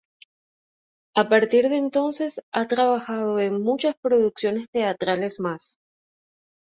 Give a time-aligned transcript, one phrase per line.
[1.13, 5.77] A partir de entonces ha trabajado en muchas producciones teatrales más.